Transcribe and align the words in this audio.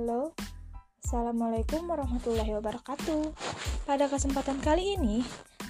Halo, 0.00 0.32
Assalamualaikum 1.04 1.84
warahmatullahi 1.84 2.56
wabarakatuh. 2.56 3.36
Pada 3.84 4.08
kesempatan 4.08 4.56
kali 4.64 4.96
ini, 4.96 5.20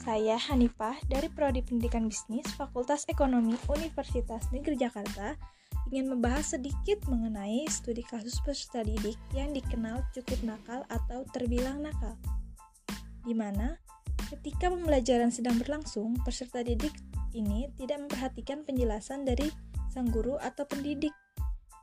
saya 0.00 0.40
Hanifah 0.40 0.96
dari 1.12 1.28
Prodi 1.28 1.60
Pendidikan 1.60 2.08
Bisnis 2.08 2.48
Fakultas 2.56 3.04
Ekonomi 3.12 3.52
Universitas 3.68 4.48
Negeri 4.48 4.80
Jakarta 4.80 5.36
ingin 5.92 6.08
membahas 6.08 6.56
sedikit 6.56 7.04
mengenai 7.04 7.68
studi 7.68 8.00
kasus 8.00 8.40
peserta 8.40 8.80
didik 8.80 9.20
yang 9.36 9.52
dikenal 9.52 10.00
cukup 10.16 10.40
nakal 10.40 10.88
atau 10.88 11.28
terbilang 11.28 11.84
nakal. 11.84 12.16
Di 13.28 13.36
mana 13.36 13.76
ketika 14.32 14.72
pembelajaran 14.72 15.36
sedang 15.36 15.60
berlangsung, 15.60 16.16
peserta 16.24 16.64
didik 16.64 16.96
ini 17.36 17.68
tidak 17.76 18.08
memperhatikan 18.08 18.64
penjelasan 18.64 19.28
dari 19.28 19.52
sang 19.92 20.08
guru 20.08 20.40
atau 20.40 20.64
pendidik. 20.64 21.12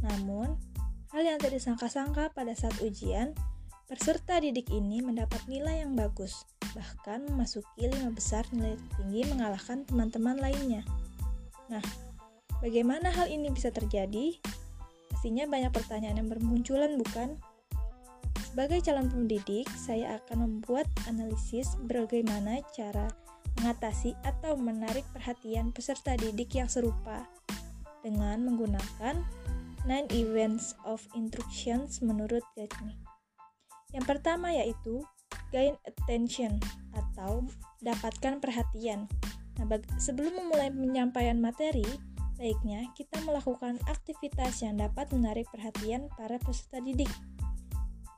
Namun, 0.00 0.71
hal 1.12 1.22
yang 1.22 1.36
tidak 1.38 1.60
disangka-sangka 1.60 2.32
pada 2.32 2.56
saat 2.56 2.76
ujian, 2.80 3.36
peserta 3.86 4.40
didik 4.40 4.72
ini 4.72 5.04
mendapat 5.04 5.44
nilai 5.46 5.84
yang 5.84 5.92
bagus, 5.92 6.48
bahkan 6.72 7.24
memasuki 7.28 7.86
lima 7.86 8.10
besar 8.12 8.48
nilai 8.50 8.80
tinggi 8.96 9.28
mengalahkan 9.28 9.84
teman-teman 9.84 10.40
lainnya. 10.40 10.82
Nah, 11.68 11.84
Bagaimana 12.62 13.10
hal 13.10 13.26
ini 13.26 13.50
bisa 13.50 13.74
terjadi? 13.74 14.38
Pastinya 15.10 15.50
banyak 15.50 15.74
pertanyaan 15.74 16.22
yang 16.22 16.30
bermunculan, 16.30 16.94
bukan? 16.94 17.34
Sebagai 18.38 18.78
calon 18.86 19.10
pendidik, 19.10 19.66
saya 19.74 20.22
akan 20.22 20.46
membuat 20.46 20.86
analisis 21.10 21.74
bagaimana 21.90 22.62
cara 22.70 23.10
mengatasi 23.58 24.14
atau 24.22 24.54
menarik 24.54 25.02
perhatian 25.10 25.74
peserta 25.74 26.14
didik 26.14 26.54
yang 26.54 26.70
serupa 26.70 27.26
dengan 28.06 28.46
menggunakan 28.46 29.18
nine 29.88 30.06
events 30.14 30.76
of 30.86 31.02
instructions 31.14 32.02
menurut 32.02 32.42
Gatsby. 32.54 32.94
Yang 33.92 34.04
pertama 34.08 34.52
yaitu 34.54 35.04
gain 35.52 35.76
attention 35.84 36.56
atau 36.96 37.44
dapatkan 37.84 38.40
perhatian. 38.40 39.08
Nah, 39.60 39.68
sebelum 40.00 40.32
memulai 40.40 40.72
penyampaian 40.72 41.36
materi, 41.36 41.84
Baiknya, 42.42 42.90
kita 42.98 43.22
melakukan 43.22 43.78
aktivitas 43.86 44.66
yang 44.66 44.74
dapat 44.74 45.06
menarik 45.14 45.46
perhatian 45.54 46.10
para 46.18 46.42
peserta 46.42 46.82
didik. 46.82 47.06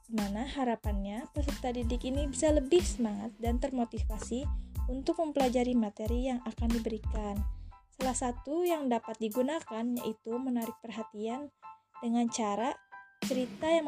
Di 0.08 0.16
mana 0.16 0.48
harapannya 0.48 1.28
peserta 1.36 1.68
didik 1.68 2.08
ini 2.08 2.24
bisa 2.24 2.48
lebih 2.48 2.80
semangat 2.80 3.36
dan 3.36 3.60
termotivasi 3.60 4.48
untuk 4.88 5.20
mempelajari 5.20 5.76
materi 5.76 6.32
yang 6.32 6.40
akan 6.48 6.72
diberikan. 6.72 7.36
Salah 7.94 8.16
satu 8.16 8.66
yang 8.66 8.90
dapat 8.90 9.16
digunakan 9.22 9.84
yaitu 10.02 10.34
menarik 10.34 10.74
perhatian 10.82 11.54
dengan 12.02 12.26
cara 12.26 12.74
cerita 13.24 13.70
yang, 13.70 13.86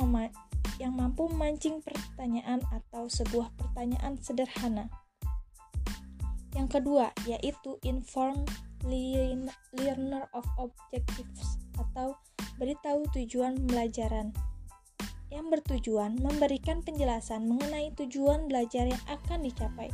yang 0.78 0.92
mampu 0.94 1.26
memancing 1.26 1.82
pertanyaan 1.82 2.62
atau 2.70 3.10
sebuah 3.10 3.50
pertanyaan 3.58 4.16
sederhana. 4.22 4.88
Yang 6.54 6.80
kedua 6.80 7.12
yaitu 7.28 7.76
inform 7.84 8.46
learner 9.76 10.24
of 10.32 10.46
objectives 10.56 11.58
atau 11.76 12.14
beritahu 12.56 13.04
tujuan 13.12 13.58
pembelajaran 13.66 14.32
yang 15.28 15.50
bertujuan 15.50 16.16
memberikan 16.22 16.80
penjelasan 16.80 17.44
mengenai 17.50 17.92
tujuan 17.98 18.46
belajar 18.46 18.88
yang 18.88 19.02
akan 19.10 19.44
dicapai 19.44 19.90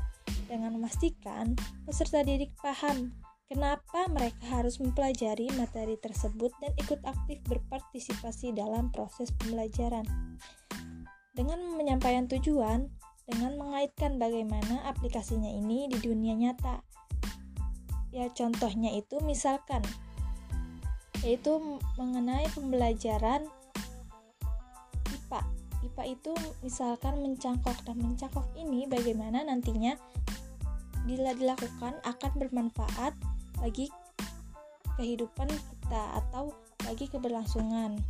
dengan 0.47 0.77
memastikan 0.77 1.57
peserta 1.89 2.21
didik 2.23 2.53
paham 2.61 3.11
kenapa 3.53 4.09
mereka 4.09 4.41
harus 4.49 4.81
mempelajari 4.81 5.53
materi 5.61 6.01
tersebut 6.01 6.57
dan 6.65 6.73
ikut 6.81 7.05
aktif 7.05 7.37
berpartisipasi 7.45 8.57
dalam 8.57 8.89
proses 8.89 9.29
pembelajaran. 9.37 10.09
Dengan 11.37 11.61
menyampaikan 11.77 12.25
tujuan, 12.33 12.89
dengan 13.29 13.61
mengaitkan 13.61 14.17
bagaimana 14.17 14.89
aplikasinya 14.89 15.53
ini 15.53 15.85
di 15.93 16.01
dunia 16.01 16.33
nyata, 16.33 16.81
Ya 18.13 18.29
contohnya 18.29 18.93
itu 18.93 19.17
misalkan 19.25 19.81
yaitu 21.25 21.57
mengenai 21.97 22.45
pembelajaran 22.53 23.49
IPA. 25.09 25.41
IPA 25.81 26.05
itu 26.13 26.33
misalkan 26.61 27.25
mencangkok 27.25 27.79
dan 27.89 27.97
mencangkok 28.05 28.45
ini 28.59 28.85
bagaimana 28.85 29.47
nantinya 29.49 29.97
bila 31.09 31.33
dilakukan 31.33 31.97
akan 32.05 32.33
bermanfaat 32.37 33.17
bagi 33.63 33.87
kehidupan 34.99 35.47
kita 35.47 36.03
atau 36.19 36.51
bagi 36.83 37.07
keberlangsungan. 37.07 38.03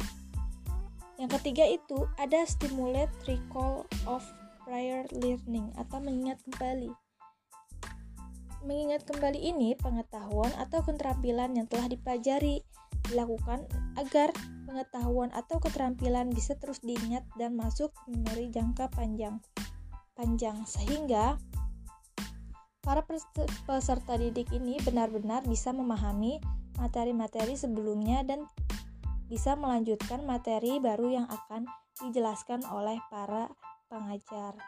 Yang 1.21 1.31
ketiga 1.39 1.65
itu 1.69 2.09
ada 2.17 2.43
stimulate 2.49 3.13
recall 3.29 3.85
of 4.09 4.25
prior 4.65 5.05
learning 5.13 5.71
atau 5.77 6.01
mengingat 6.01 6.41
kembali. 6.49 6.91
Mengingat 8.63 9.05
kembali 9.05 9.39
ini, 9.39 9.75
pengetahuan 9.77 10.51
atau 10.57 10.81
keterampilan 10.87 11.53
yang 11.59 11.67
telah 11.69 11.91
dipelajari 11.91 12.63
dilakukan 13.11 13.67
agar 13.99 14.31
pengetahuan 14.65 15.29
atau 15.35 15.59
keterampilan 15.59 16.31
bisa 16.31 16.57
terus 16.57 16.81
diingat 16.81 17.27
dan 17.37 17.59
masuk 17.59 17.93
memori 18.09 18.49
jangka 18.49 18.89
panjang. 18.95 19.43
Panjang 20.15 20.63
sehingga 20.65 21.37
para 22.83 23.07
peserta 23.67 24.19
didik 24.19 24.51
ini 24.51 24.77
benar-benar 24.83 25.47
bisa 25.47 25.71
memahami 25.71 26.43
materi-materi 26.77 27.55
sebelumnya 27.55 28.27
dan 28.27 28.45
bisa 29.31 29.55
melanjutkan 29.55 30.27
materi 30.27 30.83
baru 30.83 31.23
yang 31.23 31.27
akan 31.31 31.65
dijelaskan 32.03 32.67
oleh 32.69 32.99
para 33.09 33.49
pengajar. 33.87 34.59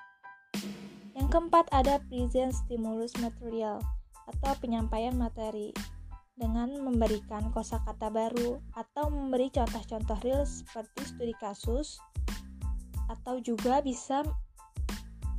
Yang 1.18 1.26
keempat 1.30 1.66
ada 1.74 1.98
present 2.06 2.54
stimulus 2.54 3.12
material 3.18 3.82
atau 4.30 4.52
penyampaian 4.62 5.12
materi 5.12 5.74
dengan 6.34 6.70
memberikan 6.82 7.50
kosakata 7.54 8.10
baru 8.10 8.58
atau 8.74 9.10
memberi 9.10 9.50
contoh-contoh 9.54 10.18
real 10.26 10.42
seperti 10.42 11.02
studi 11.06 11.34
kasus 11.38 11.98
atau 13.06 13.38
juga 13.38 13.78
bisa 13.84 14.26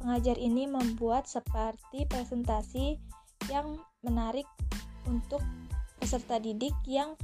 pengajar 0.05 0.37
ini 0.37 0.69
membuat 0.69 1.25
seperti 1.25 2.05
presentasi 2.05 3.01
yang 3.49 3.81
menarik 4.05 4.45
untuk 5.09 5.41
peserta 5.97 6.37
didik 6.37 6.77
yang 6.85 7.17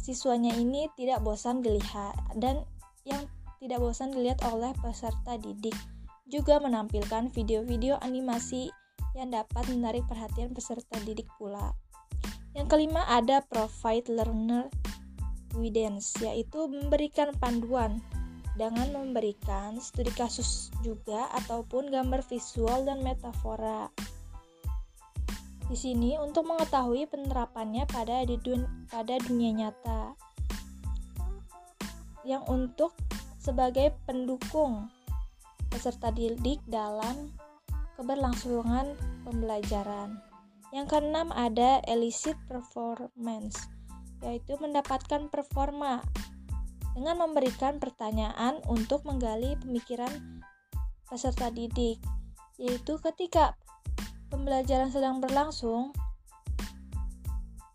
siswanya 0.00 0.56
ini 0.56 0.88
tidak 0.96 1.20
bosan 1.20 1.60
dilihat 1.60 2.16
dan 2.40 2.64
yang 3.04 3.20
tidak 3.60 3.76
bosan 3.76 4.08
dilihat 4.08 4.40
oleh 4.48 4.72
peserta 4.80 5.36
didik 5.36 5.76
juga 6.32 6.56
menampilkan 6.64 7.28
video-video 7.28 8.00
animasi 8.00 8.72
yang 9.12 9.28
dapat 9.28 9.68
menarik 9.68 10.00
perhatian 10.08 10.56
peserta 10.56 10.96
didik 11.04 11.28
pula. 11.36 11.76
Yang 12.56 12.72
kelima 12.72 13.04
ada 13.04 13.44
provide 13.44 14.08
learner 14.08 14.72
evidence, 15.52 16.16
yaitu 16.24 16.64
memberikan 16.72 17.36
panduan 17.36 18.00
dengan 18.52 18.92
memberikan 18.92 19.80
studi 19.80 20.12
kasus 20.12 20.68
juga 20.84 21.28
ataupun 21.32 21.88
gambar 21.88 22.20
visual 22.28 22.84
dan 22.84 23.00
metafora. 23.00 23.88
Di 25.72 25.76
sini 25.78 26.20
untuk 26.20 26.44
mengetahui 26.52 27.08
penerapannya 27.08 27.88
pada 27.88 28.28
di 28.28 28.36
dun 28.36 28.68
pada 28.92 29.16
dunia 29.16 29.50
nyata. 29.56 30.12
Yang 32.28 32.44
untuk 32.52 32.92
sebagai 33.40 33.96
pendukung 34.04 34.92
peserta 35.72 36.12
didik 36.12 36.60
dalam 36.68 37.32
keberlangsungan 37.96 38.92
pembelajaran. 39.24 40.20
Yang 40.76 40.86
keenam 40.92 41.28
ada 41.32 41.80
elicit 41.88 42.36
performance, 42.48 43.68
yaitu 44.24 44.56
mendapatkan 44.60 45.28
performa 45.32 46.04
dengan 46.92 47.24
memberikan 47.24 47.80
pertanyaan 47.80 48.60
untuk 48.68 49.04
menggali 49.08 49.56
pemikiran 49.60 50.42
peserta 51.08 51.48
didik, 51.48 52.00
yaitu 52.60 53.00
ketika 53.00 53.56
pembelajaran 54.28 54.92
sedang 54.92 55.20
berlangsung, 55.20 55.92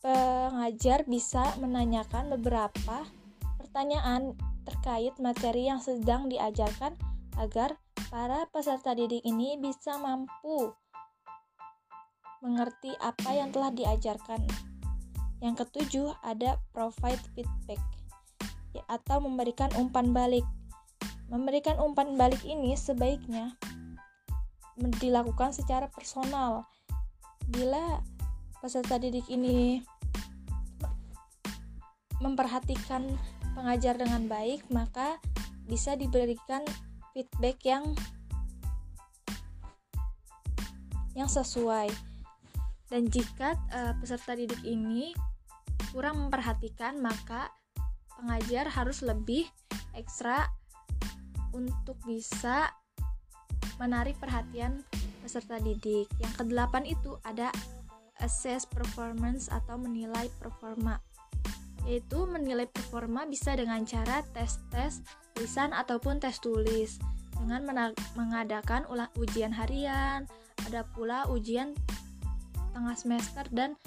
pengajar 0.02 1.06
bisa 1.10 1.54
menanyakan 1.58 2.34
beberapa 2.38 3.06
pertanyaan 3.58 4.38
terkait 4.66 5.14
materi 5.22 5.70
yang 5.70 5.82
sedang 5.82 6.30
diajarkan 6.30 6.94
agar 7.38 7.78
para 8.10 8.46
peserta 8.50 8.98
didik 8.98 9.22
ini 9.26 9.58
bisa 9.62 9.98
mampu 10.02 10.74
mengerti 12.42 12.94
apa 13.02 13.34
yang 13.34 13.50
telah 13.50 13.74
diajarkan. 13.74 14.46
Yang 15.38 15.66
ketujuh 15.66 16.18
ada 16.26 16.58
provide 16.74 17.22
feedback 17.38 17.82
atau 18.88 19.22
memberikan 19.24 19.72
umpan 19.76 20.12
balik. 20.12 20.44
Memberikan 21.28 21.76
umpan 21.80 22.16
balik 22.16 22.40
ini 22.48 22.74
sebaiknya 22.74 23.56
dilakukan 24.78 25.52
secara 25.52 25.90
personal. 25.90 26.70
Bila 27.50 28.02
peserta 28.62 29.02
didik 29.02 29.26
ini 29.28 29.82
memperhatikan 32.22 33.06
pengajar 33.54 33.98
dengan 33.98 34.26
baik, 34.30 34.66
maka 34.70 35.18
bisa 35.66 35.98
diberikan 35.98 36.62
feedback 37.14 37.58
yang 37.66 37.86
yang 41.18 41.30
sesuai. 41.30 41.90
Dan 42.88 43.10
jika 43.10 43.58
uh, 43.74 43.94
peserta 44.00 44.38
didik 44.38 44.62
ini 44.64 45.12
kurang 45.92 46.30
memperhatikan, 46.30 47.02
maka 47.02 47.50
pengajar 48.18 48.68
harus 48.68 49.06
lebih 49.06 49.48
ekstra 49.94 50.50
untuk 51.54 51.98
bisa 52.04 52.74
menarik 53.78 54.18
perhatian 54.18 54.82
peserta 55.22 55.62
didik. 55.62 56.10
Yang 56.22 56.34
kedelapan 56.44 56.84
itu 56.86 57.18
ada 57.26 57.54
assess 58.22 58.66
performance 58.66 59.50
atau 59.50 59.78
menilai 59.78 60.30
performa. 60.42 61.02
Yaitu 61.86 62.28
menilai 62.28 62.68
performa 62.68 63.24
bisa 63.30 63.56
dengan 63.56 63.88
cara 63.88 64.26
tes-tes 64.36 65.00
lisan 65.40 65.72
ataupun 65.72 66.20
tes 66.20 66.36
tulis 66.42 67.00
dengan 67.38 67.64
mengadakan 68.18 68.84
ulang 68.90 69.14
ujian 69.16 69.54
harian, 69.54 70.26
ada 70.66 70.84
pula 70.98 71.30
ujian 71.30 71.78
tengah 72.74 72.98
semester 72.98 73.46
dan 73.54 73.78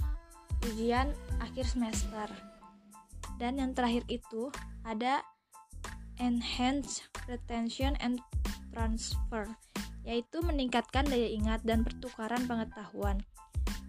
ujian 0.70 1.12
akhir 1.42 1.66
semester. 1.66 2.30
Dan 3.40 3.56
yang 3.56 3.72
terakhir 3.72 4.04
itu 4.12 4.52
ada 4.84 5.24
enhance 6.20 7.00
retention 7.24 7.96
and 8.04 8.20
transfer, 8.76 9.48
yaitu 10.04 10.44
meningkatkan 10.44 11.08
daya 11.08 11.32
ingat 11.32 11.64
dan 11.64 11.80
pertukaran 11.80 12.44
pengetahuan, 12.44 13.24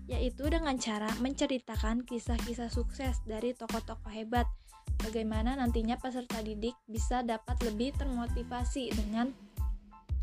yaitu 0.07 0.47
dengan 0.47 0.79
cara 0.79 1.11
menceritakan 1.19 2.07
kisah-kisah 2.07 2.71
sukses 2.71 3.19
dari 3.27 3.51
tokoh-tokoh 3.51 4.07
hebat, 4.07 4.47
bagaimana 5.03 5.59
nantinya 5.59 5.99
peserta 5.99 6.39
didik 6.39 6.79
bisa 6.87 7.19
dapat 7.19 7.59
lebih 7.67 7.91
termotivasi 7.99 8.95
dengan 8.95 9.35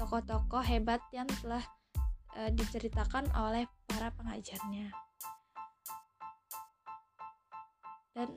tokoh-tokoh 0.00 0.64
hebat 0.64 1.04
yang 1.12 1.28
telah 1.44 1.60
e, 2.32 2.48
diceritakan 2.56 3.28
oleh 3.36 3.68
para 3.84 4.08
pengajarnya. 4.14 4.88
Dan 8.16 8.28